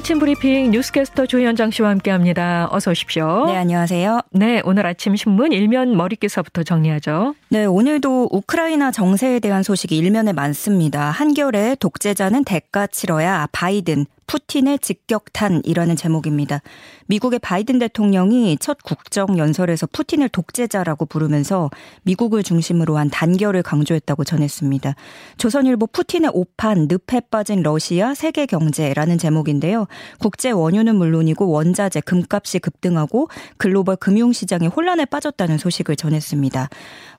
[0.00, 2.70] 아침 브리핑 뉴스캐스터 조현정 씨와 함께합니다.
[2.72, 3.44] 어서 오십시오.
[3.44, 4.22] 네, 안녕하세요.
[4.30, 7.34] 네, 오늘 아침 신문 일면 머릿기사부터 정리하죠.
[7.50, 11.10] 네, 오늘도 우크라이나 정세에 대한 소식이 일면에 많습니다.
[11.10, 16.62] 한겨레 독재자는 대가 치러야 바이든 푸틴의 직격탄이라는 제목입니다.
[17.06, 21.68] 미국의 바이든 대통령이 첫 국정 연설에서 푸틴을 독재자라고 부르면서
[22.04, 24.94] 미국을 중심으로 한 단결을 강조했다고 전했습니다.
[25.36, 29.88] 조선일보 푸틴의 오판, 늪에 빠진 러시아 세계 경제라는 제목인데요.
[30.20, 36.68] 국제 원유는 물론이고 원자재, 금값이 급등하고 글로벌 금융 시장이 혼란에 빠졌다는 소식을 전했습니다.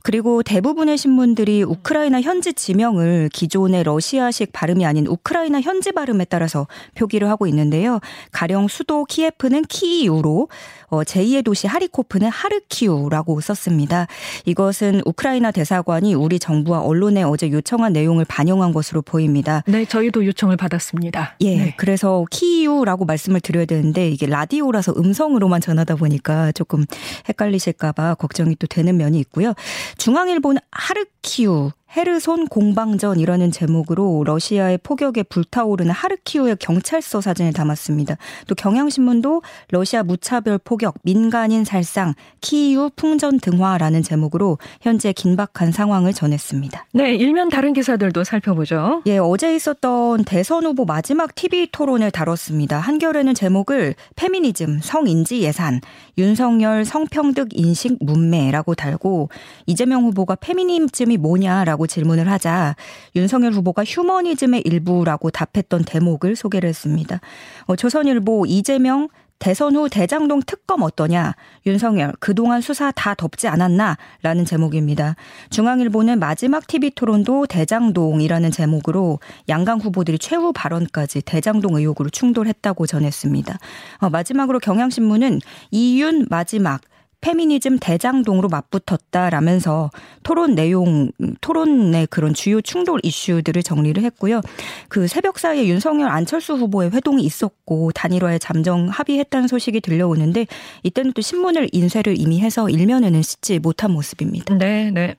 [0.04, 6.68] 그리고 대부분의 신문들이 우크라이나 현지 지명을 기존의 러시아식 발음이 아닌 우크라이나 현지 발음에 따라서
[7.02, 8.00] 표기를 하고 있는데요.
[8.32, 10.50] 가령 수도 키예프는 키이우로
[10.88, 14.08] 어, 제2의 도시 하리코프는 하르키우라고 썼습니다.
[14.46, 19.64] 이것은 우크라이나 대사관이 우리 정부와 언론에 어제 요청한 내용을 반영한 것으로 보입니다.
[19.68, 21.38] 네, 저희도 요청을 받았습니다.
[21.42, 21.74] 예, 네.
[21.78, 26.86] 그래서 키이우라고 말씀을 드려야 되는데 이게 라디오라서 음성으로만 전하다 보니까 조금
[27.30, 29.54] 헷갈리실까봐 걱정이 또 되는 면이 있고요.
[29.98, 38.18] 중앙일보는 하르키우 헤르손 공방전이라는 제목으로 러시아의 포격에 불타오르는 하르키우의 경찰서 사진을 담았습니다.
[38.48, 46.86] 또 경향신문도 러시아 무차별 포격, 민간인 살상, 키이우 풍전 등화라는 제목으로 현재 긴박한 상황을 전했습니다.
[46.94, 49.02] 네, 일면 다른 기사들도 살펴보죠.
[49.06, 52.80] 예, 어제 있었던 대선 후보 마지막 TV 토론을 다뤘습니다.
[52.80, 55.82] 한겨레는 제목을 페미니즘, 성인지 예산,
[56.18, 59.30] 윤석열 성평등 인식 문매라고 달고
[59.66, 62.76] 이재명 후보가 페미니즘이 뭐냐라고 질문을 하자
[63.16, 67.20] 윤석열 후보가 휴머니즘의 일부라고 답했던 대목을 소개를 했습니다.
[67.66, 69.10] 어, 조선일보 이재명
[69.42, 71.34] 대선 후 대장동 특검 어떠냐?
[71.66, 73.98] 윤석열 그동안 수사 다 덮지 않았나?
[74.22, 75.16] 라는 제목입니다.
[75.50, 79.20] 중앙일보는 마지막 TV 토론도 대장동이라는 제목으로
[79.50, 83.58] 양강 후보들이 최후 발언까지 대장동 의혹으로 충돌했다고 전했습니다.
[83.98, 85.42] 어, 마지막으로 경향신문은
[85.72, 86.82] 이윤 마지막
[87.22, 89.92] 페미니즘 대장동으로 맞붙었다라면서
[90.24, 94.42] 토론 내용, 토론의 그런 주요 충돌 이슈들을 정리를 했고요.
[94.90, 100.48] 그 새벽 사이에 윤석열 안철수 후보의 회동이 있었고 단일화에 잠정 합의했다는 소식이 들려오는데
[100.84, 104.56] 이때는 또 신문을 인쇄를 이미 해서 일면에는 싣지 못한 모습입니다.
[104.58, 105.16] 네, 네.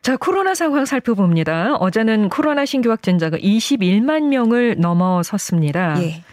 [0.00, 1.76] 자, 코로나 상황 살펴봅니다.
[1.76, 6.02] 어제는 코로나 신규 확진자가 21만 명을 넘어섰습니다.
[6.02, 6.24] 예.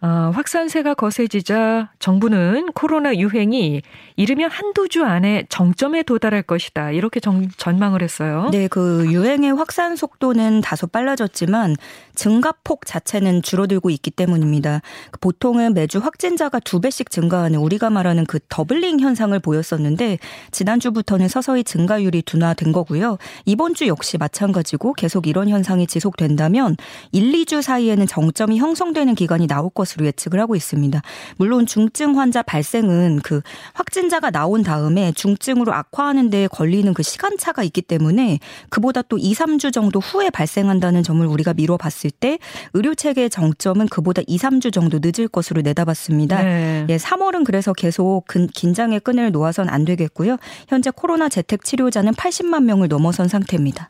[0.00, 3.82] 어, 확산세가 거세지자 정부는 코로나 유행이
[4.14, 6.92] 이르면 한두 주 안에 정점에 도달할 것이다.
[6.92, 8.48] 이렇게 정, 전망을 했어요.
[8.52, 11.74] 네, 그 유행의 확산 속도는 다소 빨라졌지만
[12.14, 14.82] 증가폭 자체는 줄어들고 있기 때문입니다.
[15.20, 20.18] 보통은 매주 확진자가 두 배씩 증가하는 우리가 말하는 그 더블링 현상을 보였었는데
[20.52, 23.18] 지난주부터는 서서히 증가율이 둔화된 거고요.
[23.46, 26.76] 이번 주 역시 마찬가지고 계속 이런 현상이 지속된다면
[27.10, 31.00] 1, 2주 사이에는 정점이 형성되는 기간이 나올 것 것으로 예측을 하고 있습니다.
[31.36, 33.40] 물론 중증 환자 발생은 그
[33.72, 38.38] 확진자가 나온 다음에 중증으로 악화하는 데 걸리는 그 시간차가 있기 때문에
[38.68, 42.38] 그보다 또 2, 3주 정도 후에 발생한다는 점을 우리가 미뤄봤을 때
[42.74, 46.42] 의료 체계의 정점은 그보다 2, 3주 정도 늦을 것으로 내다봤습니다.
[46.42, 46.86] 네.
[46.88, 48.24] 예, 3월은 그래서 계속
[48.54, 50.36] 긴장의 끈을 놓아선 안 되겠고요.
[50.68, 53.88] 현재 코로나 재택 치료자는 80만 명을 넘어선 상태입니다.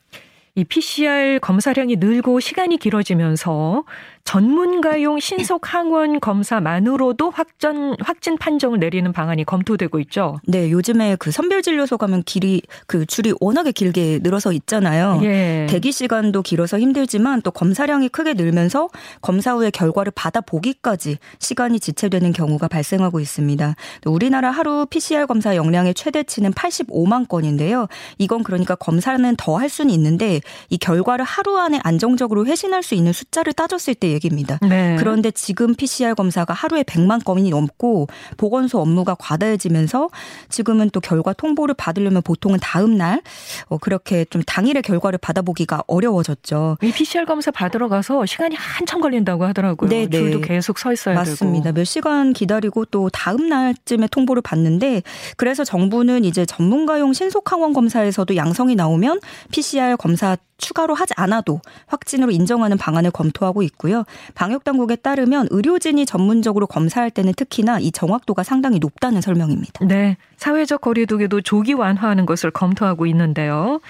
[0.59, 3.85] 이 PCR 검사량이 늘고 시간이 길어지면서
[4.29, 10.39] 전문가용 신속 항원 검사만으로도 확전 확진 판정을 내리는 방안이 검토되고 있죠.
[10.47, 15.21] 네, 요즘에 그 선별 진료소 가면 길이 그 줄이 워낙에 길게 늘어서 있잖아요.
[15.23, 15.67] 예.
[15.71, 18.91] 대기 시간도 길어서 힘들지만 또 검사량이 크게 늘면서
[19.23, 23.77] 검사 후에 결과를 받아 보기까지 시간이 지체되는 경우가 발생하고 있습니다.
[24.05, 27.87] 우리나라 하루 PCR 검사 용량의 최대치는 85만 건인데요.
[28.19, 33.15] 이건 그러니까 검사는 더 할 수는 있는데 이 결과를 하루 안에 안정적으로 회신할 수 있는
[33.15, 34.59] 숫자를 따졌을 때 얘기입니다.
[34.63, 34.97] 네.
[34.99, 40.11] 그런데 지금 PCR 검사가 하루에 100만 건이 넘고 보건소 업무가 과다해지면서
[40.49, 43.23] 지금은 또 결과 통보를 받으려면 보통은 다음 날
[43.69, 46.79] 어, 그렇게 좀 당일의 결과를 받아보기가 어려워졌죠.
[46.83, 49.89] 이 PCR 검사 받으러 가서 시간이 한참 걸린다고 하더라고요.
[49.89, 50.19] 네, 네.
[50.19, 51.39] 줄도 계속 서 있어야 맞습니다.
[51.39, 51.51] 되고.
[51.51, 51.73] 맞습니다.
[51.73, 55.03] 몇 시간 기다리고 또 다음 날쯤에 통보를 받는데
[55.37, 59.21] 그래서 정부는 이제 전문가용 신속항원 검사에서도 양성이 나오면
[59.51, 64.05] PCR 검사 추가로 하지 않아도 확진으로 인정하는 방안을 검토하고 있고요.
[64.35, 69.87] 방역 당국에 따르면 의료진이 전문적으로 검사할 때는 특히나 이 정확도가 상당히 높다는 설명입니다.
[69.87, 70.17] 네.
[70.37, 73.81] 사회적 거리두기도 조기 완화하는 것을 검토하고 있는데요.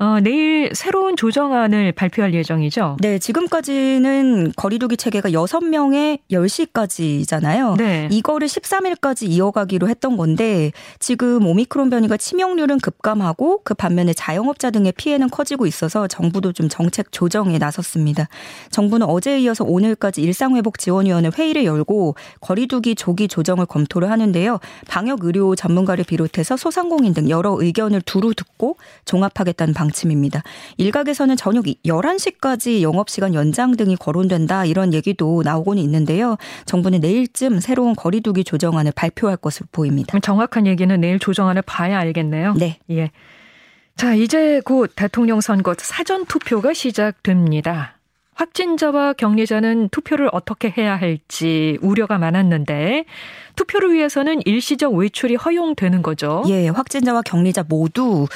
[0.00, 2.96] 어, 내일 새로운 조정안을 발표할 예정이죠?
[3.00, 7.76] 네, 지금까지는 거리두기 체계가 6명에 10시까지잖아요.
[7.76, 8.08] 네.
[8.10, 15.28] 이거를 13일까지 이어가기로 했던 건데 지금 오미크론 변이가 치명률은 급감하고 그 반면에 자영업자 등의 피해는
[15.28, 18.28] 커지고 있어서 정부도 좀 정책 조정에 나섰습니다.
[18.70, 24.60] 정부는 어제에 이어서 오늘까지 일상회복 지원위원회 회의를 열고 거리두기 조기 조정을 검토를 하는데요.
[24.88, 30.42] 방역 의료 전문가를 비롯해서 소상공인 등 여러 의견을 두루 듣고 종합하겠다는 방 방침입니다.
[30.76, 36.36] 일각에서는 저녁 11시까지 영업시간 연장 등이 거론된다 이런 얘기도 나오고는 있는데요.
[36.66, 40.18] 정부는 내일쯤 새로운 거리두기 조정안을 발표할 것으로 보입니다.
[40.20, 42.54] 정확한 얘기는 내일 조정안을 봐야 알겠네요.
[42.54, 42.78] 네.
[42.90, 43.10] 예.
[43.96, 48.00] 자, 이제 곧 대통령 선거 사전 투표가 시작됩니다.
[48.40, 53.04] 확진자와 격리자는 투표를 어떻게 해야 할지 우려가 많았는데
[53.54, 56.42] 투표를 위해서는 일시적 외출이 허용되는 거죠.
[56.48, 58.26] 예, 확진자와 격리자 모두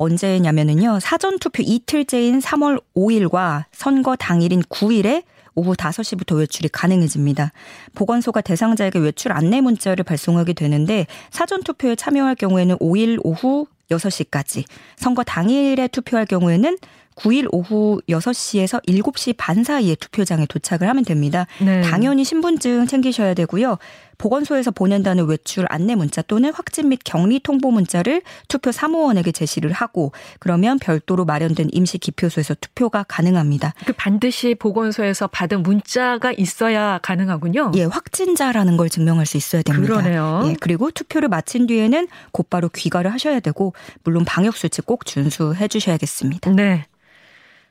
[0.00, 0.98] 언제냐면은요.
[1.00, 5.24] 사전 투표 이틀째인 3월 5일과 선거 당일인 9일에
[5.54, 7.52] 오후 5시부터 외출이 가능해집니다.
[7.94, 14.64] 보건소가 대상자에게 외출 안내 문자를 발송하게 되는데 사전 투표에 참여할 경우에는 5일 오후 6시까지,
[14.96, 16.78] 선거 당일에 투표할 경우에는
[17.20, 21.46] 9일 오후 6시에서 7시 반 사이에 투표장에 도착을 하면 됩니다.
[21.60, 21.82] 네.
[21.82, 23.78] 당연히 신분증 챙기셔야 되고요.
[24.20, 30.12] 보건소에서 보낸다는 외출 안내 문자 또는 확진 및 격리 통보 문자를 투표 사무원에게 제시를 하고
[30.38, 33.72] 그러면 별도로 마련된 임시 기표소에서 투표가 가능합니다.
[33.86, 37.72] 그 반드시 보건소에서 받은 문자가 있어야 가능하군요.
[37.76, 39.94] 예, 확진자라는 걸 증명할 수 있어야 됩니다.
[39.94, 40.42] 그러네요.
[40.48, 43.72] 예, 그리고 투표를 마친 뒤에는 곧바로 귀가를 하셔야 되고
[44.04, 46.50] 물론 방역 수칙 꼭 준수해 주셔야겠습니다.
[46.50, 46.84] 네.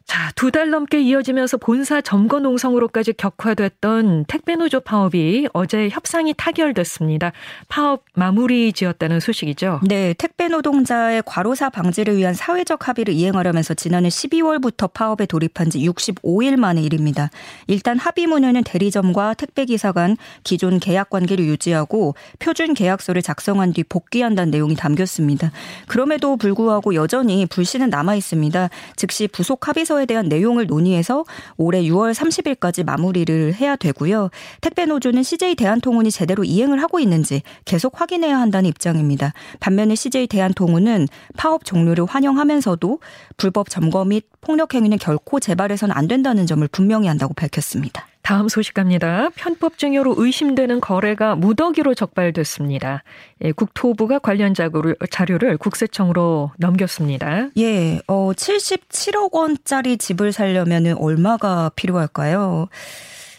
[0.10, 7.32] 자, 두 달 넘게 이어지면서 본사 점거 농성으로까지 격화됐던 택배 노조 파업이 어제 협상이 타결됐습니다.
[7.68, 9.82] 파업 마무리 지었다는 소식이죠.
[9.88, 16.58] 네, 택배 노동자의 과로사 방지를 위한 사회적 합의를 이행하려면서 지난해 12월부터 파업에 돌입한 지 65일
[16.58, 17.30] 만의 일입니다.
[17.68, 24.50] 일단 합의문에는 대리점과 택배 기사 간 기존 계약 관계를 유지하고 표준 계약서를 작성한 뒤 복귀한다는
[24.50, 25.52] 내용이 담겼습니다.
[25.88, 28.70] 그럼에도 불구하고 여전히 불씨는 남아 있습니다.
[28.96, 31.26] 즉시 부속 합의서 문서에 대한 내용을 논의해서
[31.58, 34.30] 올해 6월 30일까지 마무리를 해야 되고요.
[34.62, 39.34] 택배 노조는 CJ 대한통운이 제대로 이행을 하고 있는지 계속 확인해야 한다는 입장입니다.
[39.60, 41.08] 반면에 CJ 대한통운은
[41.38, 43.00] 파업 종료를 환영하면서도
[43.38, 48.08] 불법 점거 및 폭력 행위는 결코 재발해서는 안 된다는 점을 분명히 한다고 밝혔습니다.
[48.22, 49.30] 다음 소식 갑니다.
[49.36, 53.04] 편법 증여로 의심되는 거래가 무더기로 적발됐습니다.
[53.44, 57.48] 예, 국토부가 관련 자료를, 자료를 국세청으로 넘겼습니다.
[57.58, 62.68] 예, 어, 77억 원짜리 집을 살려면 얼마가 필요할까요?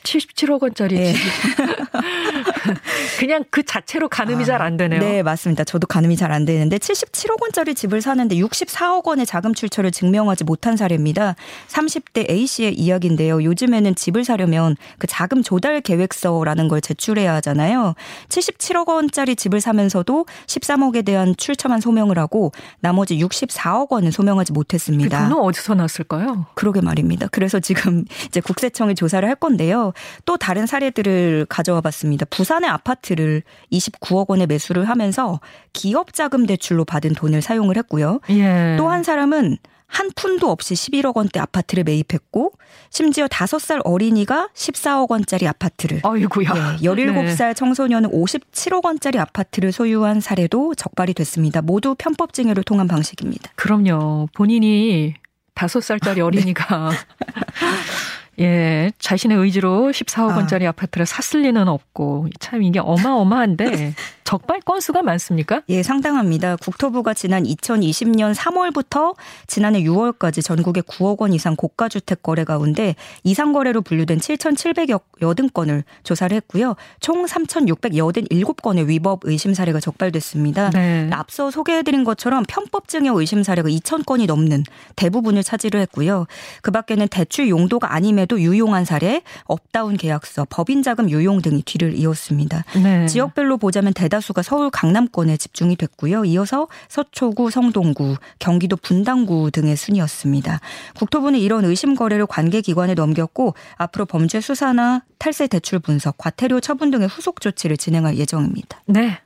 [0.02, 1.12] 77억 원짜리 네.
[1.12, 1.20] 집.
[3.20, 4.98] 그냥 그 자체로 가늠이 아, 잘안 되네요.
[4.98, 5.64] 네, 맞습니다.
[5.64, 10.76] 저도 가늠이 잘 안 되는데 77억 원짜리 집을 사는데 64억 원의 자금 출처를 증명하지 못한
[10.76, 11.34] 사례입니다.
[11.68, 13.42] 30대 A 씨의 이야기인데요.
[13.42, 17.94] 요즘에는 집을 사려면 그 자금 조달 계획서라는 걸 제출해야 하잖아요.
[18.28, 25.24] 77억 원짜리 집을 사면서도 13억에 대한 출처만 소명을 하고 나머지 64억 원은 소명하지 못했습니다.
[25.24, 26.46] 그 돈은 어디서 났을까요?
[26.54, 27.26] 그러게 말입니다.
[27.32, 29.92] 그래서 지금 이제 국세청이 조사를 할 건데요.
[30.24, 32.24] 또 다른 사례들을 가져와 봤습니다.
[32.30, 33.42] 부산의 아파트 를
[33.72, 35.40] 29억 원에 매수를 하면서
[35.72, 38.20] 기업 자금 대출로 받은 돈을 사용을 했고요.
[38.30, 38.76] 예.
[38.78, 39.58] 또한 사람은
[39.90, 42.52] 한 푼도 없이 11억 원대 아파트를 매입했고
[42.90, 46.76] 심지어 5살 어린이가 14억 원짜리 아파트를 아이고야.
[46.78, 47.54] 네, 17살 네.
[47.54, 51.60] 청소년은 57억 원짜리 아파트를 소유한 사례도 적발이 됐습니다.
[51.60, 53.50] 모두 편법 증여를 통한 방식입니다.
[53.56, 54.28] 그럼요.
[54.32, 55.14] 본인이
[55.56, 56.96] 5살짜리 어린이가 네.
[58.40, 60.70] 예, 자신의 의지로 14억 원짜리 아.
[60.70, 63.94] 아파트를 샀을 리는 없고 참 이게 어마어마한데
[64.30, 65.62] 적발 건수가 많습니까?
[65.68, 66.54] 예, 상당합니다.
[66.54, 69.16] 국토부가 지난 2020년 3월부터
[69.48, 72.94] 지난해 6월까지 전국에 9억 원 이상 고가 주택 거래 가운데
[73.24, 76.76] 이상 거래로 분류된 7,780건을 조사를 했고요.
[77.00, 80.70] 총 3,687건의 위법 의심 사례가 적발됐습니다.
[80.70, 81.10] 네.
[81.12, 84.62] 앞서 소개해드린 것처럼 편법 증여 의심 사례가 2,000건이 넘는
[84.94, 86.26] 대부분을 차지를 했고요.
[86.62, 92.64] 그 밖에는 대출 용도가 아님에도 유용한 사례, 업다운 계약서, 법인 자금 유용 등이 뒤를 이었습니다.
[92.82, 93.06] 네.
[93.06, 96.24] 지역별로 보자면 대다 대다수가 서울 강남권에 집중이 됐고요.
[96.26, 100.60] 이어서 서초구, 성동구, 경기도 분당구 등의 순이었습니다.
[100.96, 106.90] 국토부는 이런 의심 거래를 관계 기관에 넘겼고 앞으로 범죄 수사나 탈세 대출 분석, 과태료 처분
[106.90, 108.82] 등의 후속 조치를 진행할 예정입니다.
[108.86, 109.18] 네.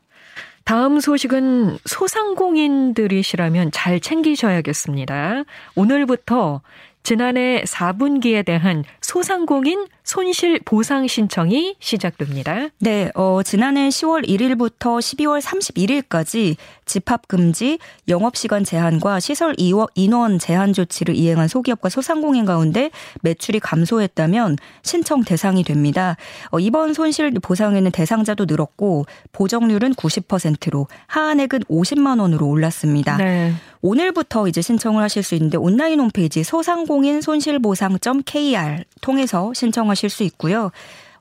[0.65, 5.45] 다음 소식은 소상공인들이시라면 잘 챙기셔야겠습니다.
[5.75, 6.63] 오늘부터
[7.05, 12.69] 지난해 4분기에 대한 소상공인 손실 보상 신청이 시작됩니다.
[12.79, 16.57] 네, 어, 지난해 10월 1일부터 12월 31일까지
[16.87, 19.55] 집합 금지, 영업 시간 제한과 시설
[19.95, 22.91] 인원 제한 조치를 이행한 소기업과 소상공인 가운데
[23.23, 26.17] 매출이 감소했다면 신청 대상이 됩니다.
[26.51, 33.19] 어, 이번 손실 보상에는 대상자도 늘었고 보정률은 90%로 하한액은 50만 원으로 올랐습니다.
[33.19, 33.53] 네.
[33.83, 40.71] 오늘부터 이제 신청을 하실 수 있는데 온라인 홈페이지 소상공인 손실보상.kr 통해서 신청하실 수 있고요.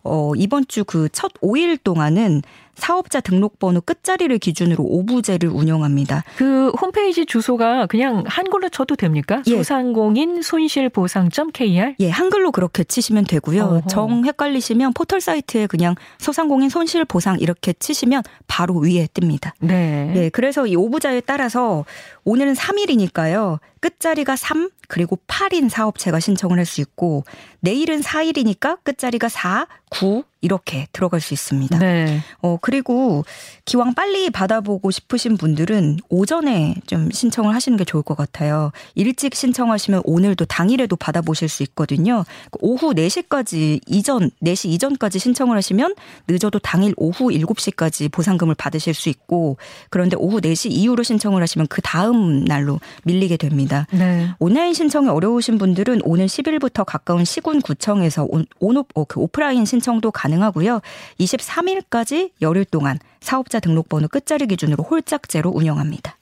[0.06, 2.42] 어, 이번 주 그 첫 5일 동안은
[2.76, 6.24] 사업자 등록번호 끝자리를 기준으로 오부제를 운영합니다.
[6.38, 9.44] 그 홈페이지 주소가 그냥 한글로 쳐도 됩니까?
[9.46, 9.58] 예.
[9.58, 11.96] 소상공인 손실보상.kr?
[12.00, 13.64] 예, 한글로 그렇게 치시면 되고요.
[13.64, 13.88] 어허.
[13.88, 19.52] 정 헷갈리시면 포털 사이트에 그냥 소상공인 손실보상 이렇게 치시면 바로 위에 뜹니다.
[19.60, 20.12] 네.
[20.14, 21.86] 네, 그래서 이 오부자에 따라서
[22.26, 23.60] 오늘은 3일이니까요.
[23.80, 27.26] 끝자리가 3 그리고 8인 사업체가 신청을 할 수 있고
[27.60, 31.80] 내일은 4일이니까 끝자리가 4, 9 이렇게 들어갈 수 있습니다.
[31.80, 32.20] 네.
[32.42, 33.24] 어, 그리고
[33.64, 38.72] 기왕 빨리 받아보고 싶으신 분들은 오전에 좀 신청을 하시는 게 좋을 것 같아요.
[38.96, 42.26] 일찍 신청하시면 오늘도 당일에도 받아보실 수 있거든요.
[42.52, 45.96] 그 오후 4시까지 이전, 4시 이전까지 신청을 하시면
[46.28, 49.58] 늦어도 당일 오후 7시까지 보상금을 받으실 수 있고
[49.90, 53.88] 그런데 오후 4시 이후로 신청을 하시면 그 다음 날로 밀리게 됩니다.
[53.92, 54.30] 네.
[54.40, 60.12] 온라인 신청이 어려우신 분들은 오늘 10일부터 가까운 시군 구청에서 온, 온, 어, 그 오프라인 신청도
[60.12, 60.82] 가능 가능하고요.
[61.20, 66.18] 23일까지 열흘 동안 사업자 등록번호 끝자리 기준으로 홀짝제로 운영합니다.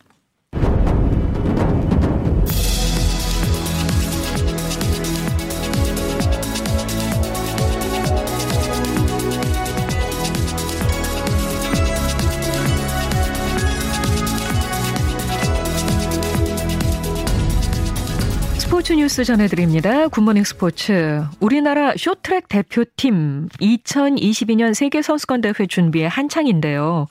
[18.82, 20.08] 스포츠 뉴스 전해드립니다.
[20.08, 21.24] 굿모닝 스포츠.
[21.40, 27.06] 우리나라 쇼트랙 대표팀 2022년 세계선수권 대회 준비에 한창인데요.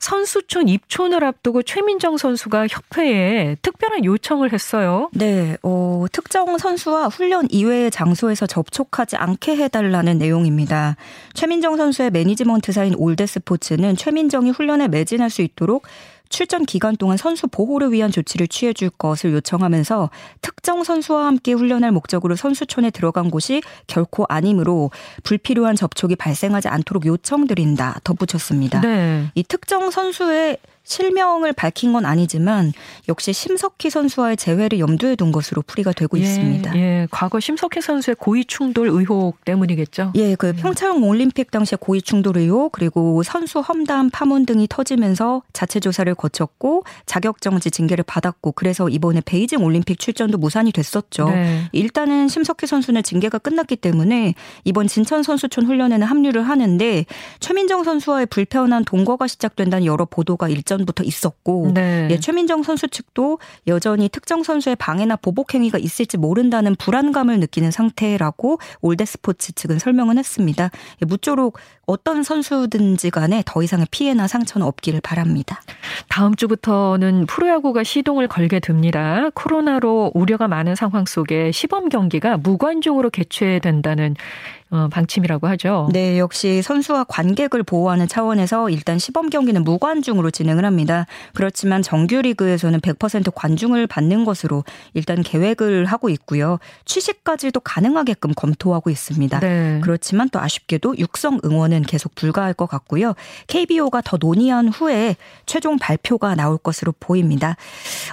[0.00, 5.08] 선수촌 입촌을 앞두고 최민정 선수가 협회에 특별한 요청을 했어요.
[5.14, 10.96] 네, 어, 특정 선수와 훈련 이외의 장소에서 접촉하지 않게 해달라는 내용입니다.
[11.32, 15.86] 최민정 선수의 매니지먼트사인 올드스포츠는 최민정이 훈련에 매진할 수 있도록
[16.28, 20.10] 출전 기간 동안 선수 보호를 위한 조치를 취해 줄 것을 요청하면서
[20.42, 24.90] 특정 선수와 함께 훈련할 목적으로 선수촌에 들어간 곳이 결코 아니므로
[25.24, 28.80] 불필요한 접촉이 발생하지 않도록 요청드린다 덧붙였습니다.
[28.80, 29.30] 네.
[29.34, 30.58] 이 특정 선수의
[30.88, 32.72] 실명을 밝힌 건 아니지만
[33.08, 36.76] 역시 심석희 선수와의 재회를 염두에 둔 것으로 풀이가 되고 예, 있습니다.
[36.76, 40.12] 예, 과거 심석희 선수의 고의 충돌 의혹 때문이겠죠.
[40.16, 45.78] 예, 그 평창 올림픽 당시에 고의 충돌 의혹 그리고 선수 험담 파문 등이 터지면서 자체
[45.78, 51.28] 조사를 거쳤고 자격 정지 징계를 받았고 그래서 이번에 베이징 올림픽 출전도 무산이 됐었죠.
[51.28, 51.68] 네.
[51.72, 57.04] 일단은 심석희 선수는 징계가 끝났기 때문에 이번 진천 선수촌 훈련에는 합류를 하는데
[57.40, 62.08] 최민정 선수와의 불편한 동거가 시작된다는 여러 보도가 일전 전부터 있었고 네.
[62.10, 68.58] 예, 최민정 선수 측도 여전히 특정 선수의 방해나 보복 행위가 있을지 모른다는 불안감을 느끼는 상태라고
[68.80, 70.70] 올드스포츠 측은 설명은 했습니다.
[71.02, 75.62] 예, 무쪼록 어떤 선수든지 간에 더 이상의 피해나 상처는 없기를 바랍니다.
[76.08, 79.30] 다음 주부터는 프로야구가 시동을 걸게 됩니다.
[79.34, 85.88] 코로나로 우려가 많은 상황 속에 시범 경기가 무관중으로 개최된다는 어, 방침이라고 하죠.
[85.92, 91.06] 네, 역시 선수와 관객을 보호하는 차원에서 일단 시범 경기는 무관중으로 진행을 합니다.
[91.34, 96.58] 그렇지만 정규 리그에서는 100% 관중을 받는 것으로 일단 계획을 하고 있고요.
[96.84, 99.40] 취식까지도 가능하게끔 검토하고 있습니다.
[99.40, 99.80] 네.
[99.82, 103.14] 그렇지만 또 아쉽게도 육성 응원은 계속 불가할 것 같고요.
[103.46, 107.56] KBO가 더 논의한 후에 최종 발표가 나올 것으로 보입니다.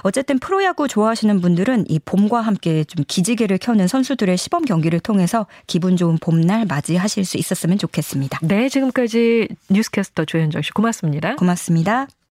[0.02, 5.96] 어쨌든 프로야구 좋아하시는 분들은 이 봄과 함께 좀 기지개를 켜는 선수들의 시범 경기를 통해서 기분
[5.96, 8.38] 좋은 봄날 맞이하실 수 있었으면 좋겠습니다.
[8.42, 11.36] 네, 지금까지 뉴스캐스터 조현정 씨 고맙습니다.
[11.36, 12.06] 고맙습니다.